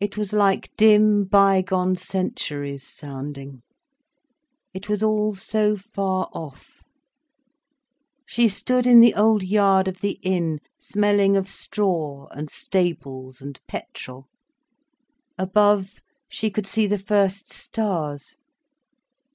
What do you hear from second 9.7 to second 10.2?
of the